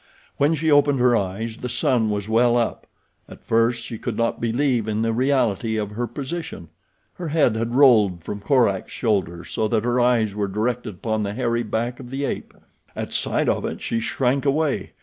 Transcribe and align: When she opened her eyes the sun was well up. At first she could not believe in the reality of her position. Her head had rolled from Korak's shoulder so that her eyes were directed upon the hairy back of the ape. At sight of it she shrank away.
When 0.37 0.55
she 0.55 0.71
opened 0.71 0.97
her 0.99 1.15
eyes 1.15 1.57
the 1.57 1.69
sun 1.69 2.09
was 2.09 2.27
well 2.27 2.57
up. 2.57 2.87
At 3.29 3.43
first 3.43 3.83
she 3.85 3.99
could 3.99 4.17
not 4.17 4.41
believe 4.41 4.87
in 4.87 5.03
the 5.03 5.13
reality 5.13 5.77
of 5.77 5.91
her 5.91 6.07
position. 6.07 6.69
Her 7.13 7.27
head 7.27 7.55
had 7.55 7.75
rolled 7.75 8.23
from 8.23 8.39
Korak's 8.39 8.91
shoulder 8.91 9.45
so 9.45 9.67
that 9.67 9.83
her 9.85 9.99
eyes 10.01 10.33
were 10.33 10.47
directed 10.47 10.95
upon 10.95 11.21
the 11.21 11.35
hairy 11.35 11.61
back 11.61 11.99
of 11.99 12.09
the 12.09 12.25
ape. 12.25 12.51
At 12.95 13.13
sight 13.13 13.47
of 13.47 13.63
it 13.63 13.79
she 13.79 13.99
shrank 13.99 14.43
away. 14.43 14.93